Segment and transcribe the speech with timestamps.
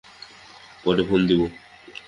[0.83, 1.41] পরে ফোন দিব।